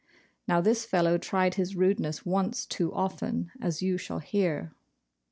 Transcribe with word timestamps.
Now 0.47 0.61
this 0.61 0.83
fellow 0.83 1.19
tried 1.19 1.53
his 1.53 1.75
rudeness 1.75 2.25
once 2.25 2.65
too 2.65 2.91
often, 2.91 3.51
as 3.61 3.83
you 3.83 3.99
shall 3.99 4.17
hear. 4.17 4.71